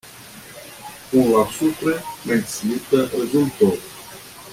Kun 1.09 1.27
la 1.33 1.43
supre 1.57 1.93
menciita 2.31 3.05
rezulto. 3.13 3.69